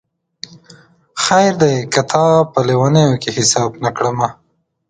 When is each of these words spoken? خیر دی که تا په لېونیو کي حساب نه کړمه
خیر 1.23 1.53
دی 1.61 1.75
که 1.93 2.01
تا 2.09 2.23
په 2.51 2.59
لېونیو 2.67 3.19
کي 3.21 3.29
حساب 3.37 3.71
نه 3.83 3.89
کړمه 3.97 4.29